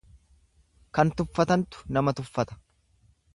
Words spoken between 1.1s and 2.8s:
tuffatantu nama tuffata.